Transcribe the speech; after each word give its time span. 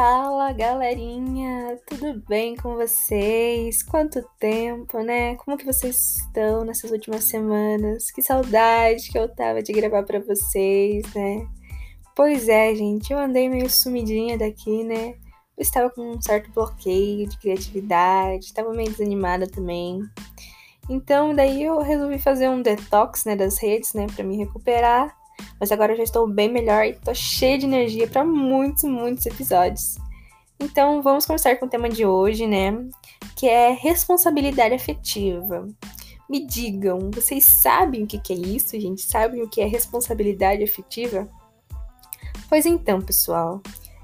Fala 0.00 0.52
galerinha, 0.52 1.76
tudo 1.84 2.22
bem 2.28 2.54
com 2.54 2.76
vocês? 2.76 3.82
Quanto 3.82 4.22
tempo, 4.38 5.00
né? 5.00 5.34
Como 5.34 5.58
que 5.58 5.66
vocês 5.66 6.18
estão 6.18 6.64
nessas 6.64 6.92
últimas 6.92 7.24
semanas? 7.24 8.08
Que 8.12 8.22
saudade 8.22 9.10
que 9.10 9.18
eu 9.18 9.28
tava 9.28 9.60
de 9.60 9.72
gravar 9.72 10.04
para 10.04 10.20
vocês, 10.20 11.02
né? 11.12 11.44
Pois 12.14 12.48
é, 12.48 12.76
gente, 12.76 13.12
eu 13.12 13.18
andei 13.18 13.48
meio 13.48 13.68
sumidinha 13.68 14.38
daqui, 14.38 14.84
né? 14.84 15.16
Eu 15.56 15.62
estava 15.62 15.90
com 15.90 16.12
um 16.12 16.22
certo 16.22 16.48
bloqueio 16.52 17.26
de 17.26 17.36
criatividade, 17.36 18.44
estava 18.44 18.72
meio 18.72 18.92
desanimada 18.92 19.48
também. 19.48 20.00
Então, 20.88 21.34
daí 21.34 21.64
eu 21.64 21.80
resolvi 21.80 22.20
fazer 22.20 22.48
um 22.48 22.62
detox, 22.62 23.24
né, 23.24 23.34
das 23.34 23.58
redes, 23.58 23.94
né, 23.94 24.06
para 24.14 24.22
me 24.22 24.36
recuperar 24.36 25.17
mas 25.60 25.72
agora 25.72 25.92
eu 25.92 25.96
já 25.96 26.02
estou 26.02 26.26
bem 26.26 26.50
melhor 26.50 26.84
e 26.84 26.94
tô 26.94 27.14
cheia 27.14 27.58
de 27.58 27.66
energia 27.66 28.06
para 28.06 28.24
muitos, 28.24 28.84
muitos 28.84 29.26
episódios. 29.26 29.96
Então 30.60 31.02
vamos 31.02 31.24
começar 31.24 31.56
com 31.56 31.66
o 31.66 31.68
tema 31.68 31.88
de 31.88 32.04
hoje, 32.04 32.46
né? 32.46 32.72
Que 33.36 33.48
é 33.48 33.70
responsabilidade 33.70 34.74
afetiva. 34.74 35.66
Me 36.28 36.46
digam, 36.46 37.10
vocês 37.12 37.44
sabem 37.44 38.04
o 38.04 38.06
que 38.06 38.32
é 38.32 38.36
isso, 38.36 38.78
gente? 38.78 39.02
Sabem 39.02 39.42
o 39.42 39.48
que 39.48 39.60
é 39.60 39.66
responsabilidade 39.66 40.62
afetiva? 40.62 41.28
Pois 42.48 42.66
então, 42.66 43.00
pessoal, 43.00 43.62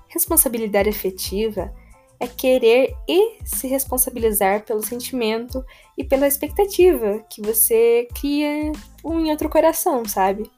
responsabilidade 0.08 0.88
afetiva 0.88 1.72
é 2.20 2.26
querer 2.26 2.94
e 3.08 3.38
se 3.44 3.66
responsabilizar 3.66 4.64
pelo 4.64 4.84
sentimento 4.84 5.64
e 5.98 6.04
pela 6.04 6.26
expectativa 6.26 7.24
que 7.28 7.42
você 7.42 8.08
cria 8.14 8.72
em 9.04 9.30
outro 9.30 9.48
coração, 9.48 10.04
sabe? 10.06 10.50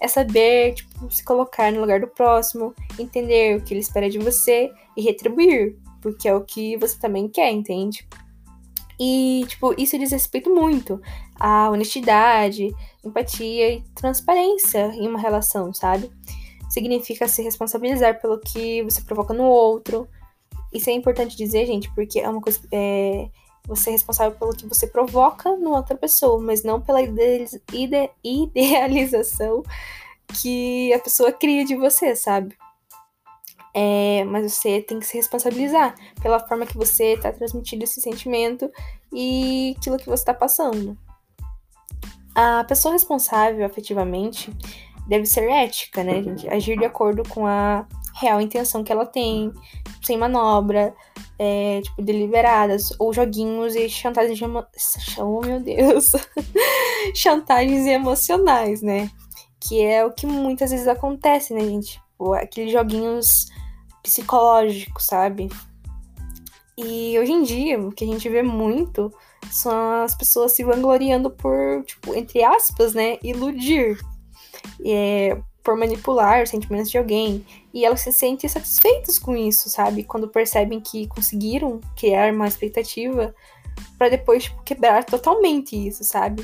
É 0.00 0.06
saber, 0.06 0.74
tipo, 0.74 1.10
se 1.10 1.24
colocar 1.24 1.72
no 1.72 1.80
lugar 1.80 2.00
do 2.00 2.06
próximo, 2.06 2.74
entender 2.98 3.56
o 3.56 3.62
que 3.62 3.74
ele 3.74 3.80
espera 3.80 4.08
de 4.08 4.18
você 4.18 4.70
e 4.96 5.02
retribuir, 5.02 5.76
porque 6.00 6.28
é 6.28 6.34
o 6.34 6.44
que 6.44 6.76
você 6.76 6.98
também 6.98 7.28
quer, 7.28 7.50
entende? 7.50 8.06
E, 9.00 9.44
tipo, 9.46 9.74
isso 9.80 9.98
diz 9.98 10.10
respeito 10.10 10.52
muito 10.52 11.00
à 11.38 11.70
honestidade, 11.70 12.74
empatia 13.04 13.74
e 13.74 13.82
transparência 13.94 14.86
em 14.94 15.06
uma 15.06 15.20
relação, 15.20 15.72
sabe? 15.72 16.10
Significa 16.68 17.28
se 17.28 17.42
responsabilizar 17.42 18.20
pelo 18.20 18.38
que 18.40 18.82
você 18.82 19.00
provoca 19.02 19.32
no 19.32 19.44
outro. 19.44 20.08
Isso 20.72 20.90
é 20.90 20.92
importante 20.92 21.36
dizer, 21.36 21.66
gente, 21.66 21.92
porque 21.94 22.20
é 22.20 22.28
uma 22.28 22.40
coisa. 22.40 22.60
É, 22.72 23.28
você 23.68 23.90
é 23.90 23.92
responsável 23.92 24.36
pelo 24.36 24.56
que 24.56 24.66
você 24.66 24.86
provoca 24.86 25.54
no 25.56 25.74
outra 25.74 25.94
pessoa, 25.94 26.40
mas 26.40 26.64
não 26.64 26.80
pela 26.80 27.02
ide 27.02 27.60
idealização 28.24 29.62
que 30.40 30.92
a 30.92 30.98
pessoa 30.98 31.30
cria 31.30 31.64
de 31.64 31.76
você, 31.76 32.16
sabe? 32.16 32.56
É, 33.74 34.24
mas 34.24 34.54
você 34.54 34.80
tem 34.80 34.98
que 34.98 35.06
se 35.06 35.16
responsabilizar 35.16 35.94
pela 36.20 36.40
forma 36.40 36.66
que 36.66 36.76
você 36.76 37.12
está 37.12 37.30
transmitindo 37.30 37.84
esse 37.84 38.00
sentimento 38.00 38.70
e 39.12 39.76
aquilo 39.78 39.98
que 39.98 40.06
você 40.06 40.22
está 40.22 40.34
passando. 40.34 40.96
A 42.34 42.64
pessoa 42.64 42.92
responsável 42.92 43.64
afetivamente 43.66 44.50
deve 45.06 45.26
ser 45.26 45.48
ética, 45.48 46.02
né, 46.02 46.22
gente? 46.22 46.48
Agir 46.48 46.78
de 46.78 46.84
acordo 46.84 47.22
com 47.28 47.46
a 47.46 47.86
real 48.18 48.40
intenção 48.40 48.82
que 48.82 48.92
ela 48.92 49.06
tem, 49.06 49.52
sem 50.02 50.18
manobra, 50.18 50.94
é, 51.38 51.80
tipo, 51.82 52.02
deliberadas, 52.02 52.90
ou 52.98 53.12
joguinhos 53.12 53.76
e 53.76 53.88
chantagens. 53.88 54.40
Emo... 54.40 54.64
Oh, 55.18 55.40
meu 55.40 55.60
Deus! 55.60 56.12
chantagens 57.14 57.86
emocionais, 57.86 58.82
né? 58.82 59.10
Que 59.60 59.82
é 59.82 60.04
o 60.04 60.12
que 60.12 60.26
muitas 60.26 60.70
vezes 60.70 60.88
acontece, 60.88 61.54
né, 61.54 61.60
gente? 61.60 61.92
Tipo, 61.92 62.34
aqueles 62.34 62.72
joguinhos 62.72 63.46
psicológicos, 64.02 65.04
sabe? 65.04 65.48
E 66.76 67.18
hoje 67.18 67.32
em 67.32 67.42
dia, 67.42 67.80
o 67.80 67.90
que 67.90 68.04
a 68.04 68.06
gente 68.06 68.28
vê 68.28 68.42
muito 68.42 69.12
são 69.50 70.02
as 70.02 70.14
pessoas 70.14 70.54
se 70.54 70.62
vangloriando 70.62 71.30
por, 71.30 71.84
tipo, 71.84 72.14
entre 72.14 72.42
aspas, 72.42 72.94
né, 72.94 73.18
iludir. 73.22 73.98
É, 74.84 75.40
por 75.68 75.76
manipular 75.76 76.42
os 76.42 76.48
sentimentos 76.48 76.90
de 76.90 76.96
alguém. 76.96 77.44
E 77.74 77.84
elas 77.84 78.00
se 78.00 78.10
sentem 78.10 78.48
satisfeitas 78.48 79.18
com 79.18 79.36
isso, 79.36 79.68
sabe? 79.68 80.02
Quando 80.02 80.26
percebem 80.26 80.80
que 80.80 81.06
conseguiram 81.08 81.78
criar 81.94 82.32
uma 82.32 82.48
expectativa 82.48 83.34
para 83.98 84.08
depois 84.08 84.44
tipo, 84.44 84.62
quebrar 84.62 85.04
totalmente 85.04 85.76
isso, 85.76 86.02
sabe? 86.04 86.42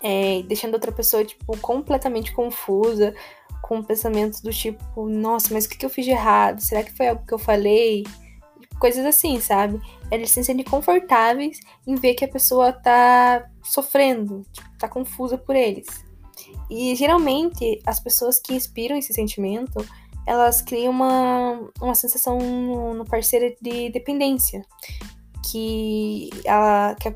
É, 0.00 0.40
deixando 0.46 0.74
outra 0.74 0.92
pessoa, 0.92 1.24
tipo, 1.24 1.58
completamente 1.58 2.32
confusa, 2.32 3.12
com 3.60 3.82
pensamentos 3.82 4.40
do 4.40 4.52
tipo, 4.52 5.08
nossa, 5.08 5.52
mas 5.52 5.64
o 5.64 5.68
que 5.70 5.84
eu 5.84 5.90
fiz 5.90 6.04
de 6.04 6.12
errado? 6.12 6.60
Será 6.60 6.84
que 6.84 6.96
foi 6.96 7.08
algo 7.08 7.26
que 7.26 7.34
eu 7.34 7.40
falei? 7.40 8.04
Coisas 8.78 9.04
assim, 9.04 9.40
sabe? 9.40 9.80
Eles 10.12 10.30
se 10.30 10.44
sentem 10.44 10.64
confortáveis 10.64 11.58
em 11.84 11.96
ver 11.96 12.14
que 12.14 12.24
a 12.24 12.28
pessoa 12.28 12.72
tá 12.72 13.50
sofrendo, 13.64 14.46
tipo, 14.52 14.78
tá 14.78 14.88
confusa 14.88 15.36
por 15.36 15.56
eles. 15.56 16.11
E 16.70 16.94
geralmente 16.94 17.80
as 17.86 18.00
pessoas 18.00 18.40
que 18.40 18.54
inspiram 18.54 18.96
esse 18.96 19.12
sentimento, 19.12 19.84
elas 20.26 20.62
criam 20.62 20.90
uma, 20.90 21.60
uma 21.80 21.94
sensação 21.94 22.38
no, 22.38 22.94
no 22.94 23.04
parceiro 23.04 23.54
de 23.60 23.90
dependência. 23.90 24.62
Que, 25.50 26.30
ela, 26.44 26.94
que, 26.94 27.08
a, 27.08 27.14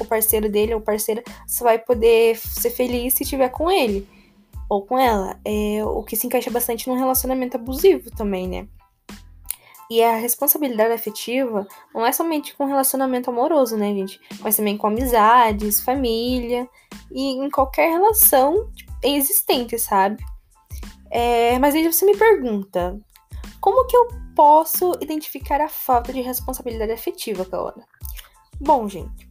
o 0.00 0.04
parceiro 0.06 0.50
dele 0.50 0.74
ou 0.74 0.80
parceira 0.80 1.22
só 1.46 1.64
vai 1.64 1.78
poder 1.78 2.36
ser 2.36 2.70
feliz 2.70 3.14
se 3.14 3.22
estiver 3.22 3.50
com 3.50 3.70
ele 3.70 4.08
ou 4.68 4.82
com 4.82 4.98
ela. 4.98 5.38
É, 5.44 5.84
o 5.84 6.02
que 6.02 6.16
se 6.16 6.26
encaixa 6.26 6.50
bastante 6.50 6.88
num 6.88 6.96
relacionamento 6.96 7.56
abusivo 7.56 8.10
também, 8.10 8.48
né? 8.48 8.66
E 9.90 10.02
a 10.02 10.16
responsabilidade 10.16 10.92
afetiva 10.92 11.66
não 11.94 12.04
é 12.04 12.10
somente 12.10 12.56
com 12.56 12.64
relacionamento 12.64 13.30
amoroso, 13.30 13.76
né, 13.76 13.94
gente? 13.94 14.20
Mas 14.40 14.56
também 14.56 14.76
com 14.76 14.88
amizades, 14.88 15.80
família 15.80 16.68
e 17.12 17.36
em 17.36 17.48
qualquer 17.50 17.90
relação 17.90 18.68
existente, 19.02 19.78
sabe? 19.78 20.24
É, 21.10 21.58
mas 21.60 21.74
aí 21.74 21.90
você 21.90 22.04
me 22.04 22.16
pergunta, 22.16 22.98
como 23.60 23.86
que 23.86 23.96
eu 23.96 24.08
posso 24.34 24.92
identificar 25.00 25.60
a 25.60 25.68
falta 25.68 26.12
de 26.12 26.20
responsabilidade 26.20 26.92
afetiva, 26.92 27.44
Caona? 27.44 27.86
Bom, 28.60 28.88
gente, 28.88 29.28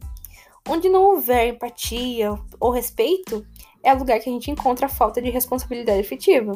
onde 0.68 0.88
não 0.88 1.02
houver 1.02 1.48
empatia 1.48 2.34
ou 2.58 2.70
respeito, 2.70 3.46
é 3.82 3.94
o 3.94 3.98
lugar 3.98 4.18
que 4.18 4.28
a 4.28 4.32
gente 4.32 4.50
encontra 4.50 4.86
a 4.86 4.88
falta 4.88 5.22
de 5.22 5.30
responsabilidade 5.30 6.00
afetiva. 6.00 6.52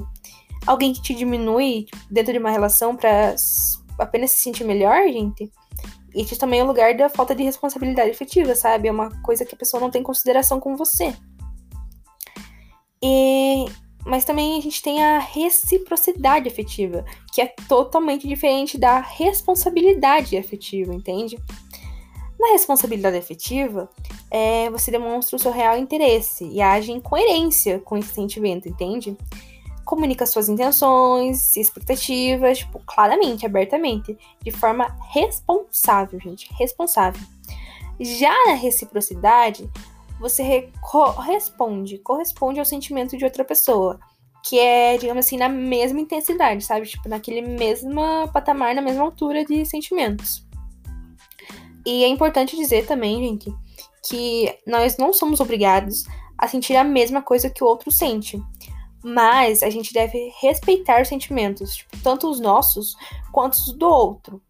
Alguém 0.67 0.93
que 0.93 1.01
te 1.01 1.15
diminui 1.15 1.87
dentro 2.11 2.33
de 2.33 2.39
uma 2.39 2.51
relação 2.51 2.97
para 2.97 3.35
apenas 4.01 4.31
se 4.33 4.39
sentir 4.39 4.65
melhor, 4.65 5.07
gente, 5.09 5.51
isso 6.15 6.37
também 6.39 6.61
é 6.61 6.65
o 6.65 6.67
lugar 6.67 6.97
da 6.97 7.09
falta 7.09 7.35
de 7.35 7.43
responsabilidade 7.43 8.11
afetiva, 8.11 8.55
sabe? 8.55 8.89
É 8.89 8.93
uma 8.93 9.11
coisa 9.23 9.45
que 9.45 9.55
a 9.55 9.59
pessoa 9.59 9.81
não 9.81 9.91
tem 9.91 10.03
consideração 10.03 10.59
com 10.59 10.77
você. 10.77 11.15
E, 13.03 13.67
mas 14.05 14.25
também 14.25 14.59
a 14.59 14.63
gente 14.63 14.83
tem 14.83 15.03
a 15.03 15.19
reciprocidade 15.19 16.49
afetiva, 16.49 17.05
que 17.33 17.41
é 17.41 17.47
totalmente 17.69 18.27
diferente 18.27 18.77
da 18.77 19.01
responsabilidade 19.01 20.37
afetiva, 20.37 20.95
entende? 20.95 21.39
Na 22.39 22.53
responsabilidade 22.53 23.17
afetiva, 23.17 23.89
é, 24.31 24.71
você 24.71 24.91
demonstra 24.91 25.37
o 25.37 25.39
seu 25.39 25.53
real 25.53 25.77
interesse 25.77 26.45
e 26.45 26.61
age 26.61 26.91
em 26.91 27.01
coerência 27.01 27.79
com 27.81 27.97
esse 27.97 28.15
sentimento, 28.15 28.69
entende? 28.69 29.17
Comunica 29.91 30.25
suas 30.25 30.49
intenções, 30.49 31.57
expectativas, 31.57 32.59
tipo, 32.59 32.81
claramente, 32.87 33.45
abertamente, 33.45 34.17
de 34.41 34.53
forma 34.53 34.97
responsável, 35.11 36.21
gente, 36.21 36.49
responsável. 36.57 37.21
Já 37.99 38.33
na 38.47 38.55
reciprocidade, 38.55 39.69
você 40.21 40.71
corresponde, 40.81 41.99
corresponde 41.99 42.61
ao 42.61 42.65
sentimento 42.65 43.17
de 43.17 43.25
outra 43.25 43.45
pessoa. 43.45 43.99
Que 44.45 44.61
é, 44.61 44.97
digamos 44.97 45.27
assim, 45.27 45.37
na 45.37 45.49
mesma 45.49 45.99
intensidade, 45.99 46.63
sabe? 46.63 46.87
Tipo, 46.87 47.09
naquele 47.09 47.43
mesmo 47.43 48.01
patamar, 48.33 48.77
na 48.77 48.83
mesma 48.83 49.03
altura 49.03 49.45
de 49.45 49.67
sentimentos. 49.67 50.47
E 51.85 52.05
é 52.05 52.07
importante 52.07 52.55
dizer 52.55 52.87
também, 52.87 53.19
gente, 53.19 53.53
que 54.09 54.57
nós 54.65 54.97
não 54.97 55.13
somos 55.13 55.41
obrigados 55.41 56.05
a 56.39 56.47
sentir 56.47 56.77
a 56.77 56.85
mesma 56.85 57.21
coisa 57.21 57.51
que 57.51 57.65
o 57.65 57.67
outro 57.67 57.91
sente. 57.91 58.41
Mas 59.03 59.63
a 59.63 59.71
gente 59.71 59.93
deve 59.93 60.33
respeitar 60.41 61.01
os 61.01 61.09
sentimentos, 61.09 61.75
tipo, 61.77 61.97
tanto 62.03 62.31
os 62.31 62.39
nossos 62.39 62.95
quanto 63.33 63.55
os 63.55 63.73
do 63.73 63.89
outro. 63.89 64.43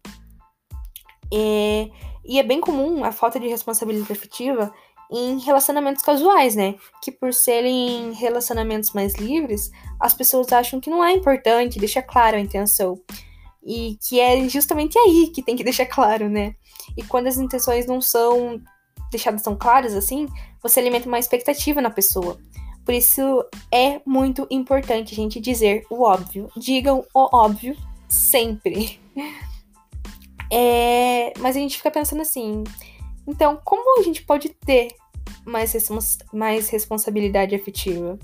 E, 1.31 1.89
e 2.25 2.39
é 2.39 2.43
bem 2.43 2.59
comum 2.59 3.03
a 3.05 3.11
falta 3.11 3.39
de 3.39 3.47
responsabilidade 3.47 4.11
afetiva 4.11 4.73
em 5.11 5.39
relacionamentos 5.39 6.03
casuais, 6.03 6.55
né? 6.55 6.75
Que 7.03 7.11
por 7.11 7.33
serem 7.33 8.13
relacionamentos 8.13 8.93
mais 8.93 9.15
livres, 9.15 9.69
as 9.99 10.13
pessoas 10.13 10.51
acham 10.53 10.79
que 10.79 10.89
não 10.89 11.03
é 11.03 11.11
importante, 11.11 11.79
deixa 11.79 12.01
claro 12.01 12.37
a 12.37 12.39
intenção. 12.39 12.99
E 13.63 13.97
que 14.07 14.19
é 14.19 14.47
justamente 14.47 14.97
aí 14.97 15.27
que 15.27 15.43
tem 15.43 15.55
que 15.55 15.63
deixar 15.63 15.85
claro, 15.85 16.29
né? 16.29 16.55
E 16.97 17.03
quando 17.03 17.27
as 17.27 17.37
intenções 17.37 17.85
não 17.85 18.01
são 18.01 18.61
deixadas 19.11 19.41
tão 19.41 19.55
claras 19.55 19.93
assim, 19.93 20.27
você 20.63 20.79
alimenta 20.79 21.07
uma 21.07 21.19
expectativa 21.19 21.81
na 21.81 21.89
pessoa. 21.89 22.39
Por 22.85 22.93
isso 22.93 23.45
é 23.71 24.01
muito 24.05 24.47
importante 24.49 25.13
a 25.13 25.15
gente 25.15 25.39
dizer 25.39 25.85
o 25.89 26.03
óbvio. 26.03 26.49
Digam 26.57 27.05
o 27.13 27.29
óbvio 27.35 27.75
sempre. 28.09 28.99
É, 30.53 31.31
mas 31.39 31.55
a 31.55 31.59
gente 31.59 31.77
fica 31.77 31.89
pensando 31.89 32.21
assim, 32.21 32.65
então 33.25 33.57
como 33.63 34.01
a 34.01 34.03
gente 34.03 34.21
pode 34.23 34.49
ter 34.49 34.89
mais, 35.45 35.71
respons 35.71 36.17
mais 36.33 36.67
responsabilidade 36.67 37.55
afetiva? 37.55 38.19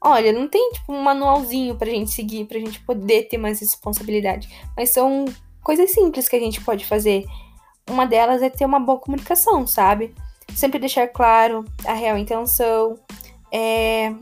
Olha, 0.00 0.32
não 0.32 0.48
tem 0.48 0.72
tipo 0.72 0.92
um 0.92 1.00
manualzinho 1.00 1.76
pra 1.76 1.88
gente 1.90 2.10
seguir, 2.10 2.46
pra 2.46 2.58
gente 2.58 2.80
poder 2.80 3.28
ter 3.28 3.38
mais 3.38 3.60
responsabilidade, 3.60 4.48
mas 4.76 4.90
são 4.90 5.26
coisas 5.62 5.92
simples 5.92 6.28
que 6.28 6.34
a 6.34 6.40
gente 6.40 6.60
pode 6.60 6.84
fazer. 6.84 7.24
Uma 7.88 8.06
delas 8.06 8.42
é 8.42 8.50
ter 8.50 8.64
uma 8.64 8.80
boa 8.80 8.98
comunicação, 8.98 9.66
sabe? 9.66 10.14
Sempre 10.54 10.78
deixar 10.78 11.08
claro 11.08 11.64
a 11.86 11.94
real 11.94 12.18
intenção, 12.18 12.98
é, 13.52 14.14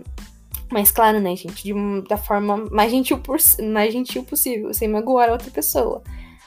mas 0.70 0.90
claro, 0.90 1.20
né, 1.20 1.34
gente, 1.36 1.62
de, 1.62 1.72
da 2.08 2.16
forma 2.16 2.56
mais 2.70 2.90
gentil, 2.90 3.18
por, 3.18 3.38
mais 3.72 3.92
gentil 3.92 4.24
possível, 4.24 4.72
sem 4.74 4.88
magoar 4.88 5.28
a 5.28 5.32
outra 5.32 5.50
pessoa. 5.50 6.02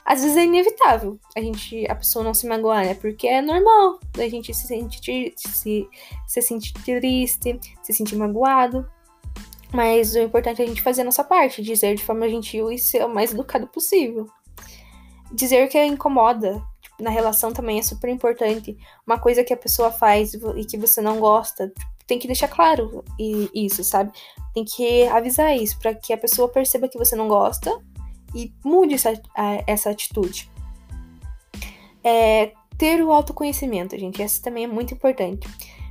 Às 0.06 0.24
vezes 0.24 0.38
é 0.38 0.44
inevitável 0.44 1.20
a 1.38 1.40
gente, 1.40 1.86
a 1.90 1.94
pessoa 1.94 2.26
não 2.26 2.34
se 2.34 2.48
magoar, 2.48 2.84
né? 2.84 2.96
Porque 2.96 3.28
é 3.28 3.44
normal 3.44 4.00
a 4.18 4.28
gente 4.28 4.52
se 4.56 4.66
sentir, 4.66 5.34
se, 5.38 5.88
se 6.26 6.42
sentir 6.42 6.74
triste, 6.74 7.60
se 7.84 7.94
sentir 7.94 8.16
magoado. 8.16 8.90
Mas 9.72 10.16
o 10.16 10.20
importante 10.20 10.62
é 10.62 10.66
a 10.66 10.68
gente 10.68 10.82
fazer 10.82 11.02
a 11.02 11.06
nossa 11.06 11.24
parte, 11.24 11.62
dizer 11.62 11.96
de 11.96 12.04
forma 12.04 12.28
gentil 12.28 12.72
e 12.72 12.80
ser 12.80 13.06
o 13.06 13.14
mais 13.14 13.34
educado 13.34 13.68
possível. 13.68 14.26
Dizer 15.32 15.68
que 15.70 15.80
incomoda 15.86 16.60
tipo, 16.82 17.04
na 17.04 17.12
relação 17.12 17.54
também 17.54 17.78
é 17.78 17.84
super 17.84 18.10
importante. 18.10 18.76
Uma 19.06 19.20
coisa 19.20 19.44
que 19.44 19.54
a 19.54 19.58
pessoa 19.58 19.92
faz 19.92 20.34
e 20.34 20.66
que 20.66 20.76
você 20.76 21.02
não 21.02 21.20
gosta, 21.20 21.72
tem 22.10 22.18
que 22.18 22.26
deixar 22.26 22.48
claro 22.48 23.06
isso, 23.54 23.84
sabe? 23.84 24.12
Tem 24.52 24.66
que 24.66 25.04
avisar 25.10 25.56
isso 25.56 25.78
para 25.78 25.94
que 25.94 26.12
a 26.12 26.18
pessoa 26.18 26.50
perceba 26.50 26.90
que 26.90 26.98
você 26.98 27.16
não 27.16 27.28
gosta 27.28 27.80
e 28.34 28.52
mude 28.66 28.96
essa, 28.96 29.14
essa 29.68 29.92
atitude. 29.92 30.50
É, 32.04 32.52
ter 32.80 33.04
o 33.04 33.12
autoconhecimento, 33.12 33.96
gente, 33.98 34.24
essa 34.24 34.42
também 34.42 34.64
é 34.64 34.68
muito 34.68 34.92
importante. 34.92 35.48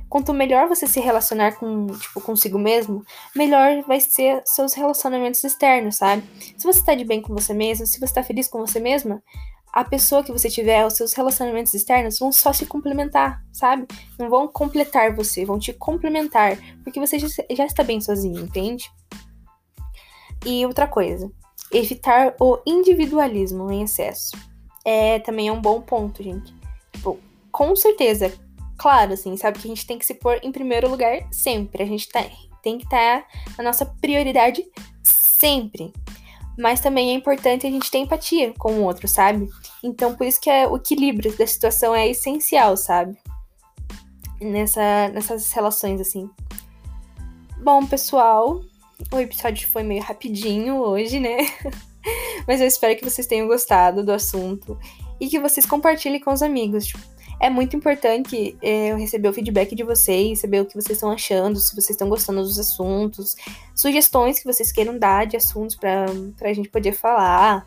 Quanto 0.09 0.33
melhor 0.33 0.67
você 0.67 0.87
se 0.87 0.99
relacionar 0.99 1.53
com, 1.53 1.87
tipo, 1.87 2.19
consigo 2.19 2.59
mesmo, 2.59 3.01
melhor 3.33 3.81
vai 3.83 4.01
ser 4.01 4.41
seus 4.43 4.73
relacionamentos 4.73 5.41
externos, 5.43 5.97
sabe? 5.97 6.23
Se 6.57 6.65
você 6.65 6.83
tá 6.83 6.95
de 6.95 7.05
bem 7.05 7.21
com 7.21 7.33
você 7.33 7.53
mesmo, 7.53 7.85
se 7.85 7.99
você 7.99 8.13
tá 8.13 8.23
feliz 8.23 8.47
com 8.49 8.59
você 8.59 8.79
mesma, 8.79 9.23
a 9.71 9.83
pessoa 9.83 10.23
que 10.23 10.31
você 10.31 10.49
tiver, 10.49 10.85
os 10.85 10.93
seus 10.93 11.13
relacionamentos 11.13 11.73
externos 11.73 12.17
vão 12.17 12.31
só 12.31 12.51
se 12.51 12.65
complementar, 12.65 13.43
sabe? 13.51 13.87
Não 14.17 14.29
vão 14.29 14.47
completar 14.47 15.15
você, 15.15 15.45
vão 15.45 15.59
te 15.59 15.71
complementar, 15.73 16.57
porque 16.83 16.99
você 16.99 17.19
já, 17.19 17.65
está 17.65 17.83
bem 17.83 18.01
sozinho, 18.01 18.39
entende? 18.39 18.89
E 20.45 20.65
outra 20.65 20.87
coisa, 20.87 21.31
evitar 21.71 22.35
o 22.39 22.59
individualismo 22.65 23.71
em 23.71 23.83
excesso. 23.83 24.35
É 24.83 25.19
também 25.19 25.49
é 25.49 25.51
um 25.51 25.61
bom 25.61 25.81
ponto, 25.81 26.23
gente. 26.23 26.53
Tipo, 26.93 27.19
com 27.51 27.75
certeza, 27.75 28.33
claro, 28.77 29.13
assim, 29.13 29.37
sabe 29.37 29.59
que 29.59 29.67
a 29.67 29.69
gente 29.69 29.85
tem 29.85 29.99
que 29.99 30.05
se 30.05 30.15
pôr 30.15 30.39
em 30.41 30.51
primeiro 30.51 30.89
lugar 30.89 31.27
sempre. 31.31 31.83
A 31.83 31.85
gente 31.85 32.09
tá, 32.09 32.25
tem 32.63 32.77
que 32.77 32.85
estar 32.85 33.21
tá 33.21 33.27
na 33.57 33.65
nossa 33.65 33.85
prioridade 33.85 34.65
sempre 35.03 35.93
mas 36.59 36.81
também 36.81 37.11
é 37.11 37.13
importante 37.13 37.65
a 37.65 37.71
gente 37.71 37.89
ter 37.89 37.99
empatia 37.99 38.53
com 38.59 38.73
o 38.73 38.83
outro, 38.83 39.07
sabe? 39.07 39.47
Então, 39.81 40.13
por 40.13 40.27
isso 40.27 40.41
que 40.41 40.49
é, 40.49 40.67
o 40.67 40.75
equilíbrio 40.75 41.35
da 41.37 41.47
situação 41.47 41.95
é 41.95 42.09
essencial, 42.09 42.75
sabe? 42.75 43.17
Nessa, 44.41 45.07
nessas 45.07 45.49
relações, 45.53 46.01
assim. 46.01 46.29
Bom, 47.63 47.85
pessoal, 47.85 48.61
o 49.09 49.19
episódio 49.19 49.69
foi 49.69 49.83
meio 49.83 50.03
rapidinho 50.03 50.75
hoje, 50.75 51.17
né? 51.17 51.37
Mas 52.45 52.59
eu 52.59 52.67
espero 52.67 52.97
que 52.97 53.09
vocês 53.09 53.25
tenham 53.25 53.47
gostado 53.47 54.03
do 54.03 54.11
assunto 54.11 54.77
e 55.17 55.29
que 55.29 55.39
vocês 55.39 55.65
compartilhem 55.65 56.19
com 56.19 56.33
os 56.33 56.41
amigos. 56.41 56.87
Tipo, 56.87 56.99
é 57.39 57.49
muito 57.49 57.75
importante 57.75 58.57
é, 58.61 58.91
eu 58.91 58.97
receber 58.97 59.29
o 59.29 59.33
feedback 59.33 59.73
de 59.73 59.83
vocês, 59.83 60.39
saber 60.39 60.61
o 60.61 60.65
que 60.65 60.73
vocês 60.73 60.97
estão 60.97 61.09
achando, 61.09 61.57
se 61.59 61.73
vocês 61.73 61.91
estão 61.91 62.09
gostando 62.09 62.41
dos 62.41 62.59
assuntos, 62.59 63.35
sugestões 63.73 64.39
que 64.39 64.45
vocês 64.45 64.71
queiram 64.71 64.97
dar 64.97 65.25
de 65.25 65.37
assuntos 65.37 65.75
para 65.75 66.05
a 66.41 66.53
gente 66.53 66.69
poder 66.69 66.91
falar. 66.91 67.65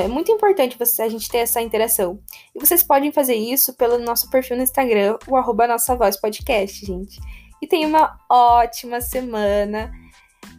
é 0.00 0.06
muito 0.06 0.30
importante 0.30 0.76
a 1.00 1.08
gente 1.08 1.28
ter 1.28 1.38
essa 1.38 1.60
interação. 1.60 2.20
E 2.54 2.60
vocês 2.60 2.82
podem 2.82 3.10
fazer 3.10 3.34
isso 3.34 3.74
pelo 3.74 3.98
nosso 3.98 4.30
perfil 4.30 4.56
no 4.56 4.62
Instagram, 4.62 5.18
o 5.26 5.36
arroba 5.36 5.66
Nossa 5.66 5.96
Voz 5.96 6.16
Podcast, 6.16 6.86
gente. 6.86 7.20
E 7.60 7.66
tenha 7.66 7.88
uma 7.88 8.16
ótima 8.30 9.00
semana 9.00 9.92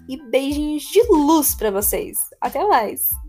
e 0.07 0.21
beijinhos 0.29 0.83
de 0.83 1.01
luz 1.09 1.55
para 1.55 1.71
vocês. 1.71 2.17
Até 2.41 2.63
mais! 2.67 3.20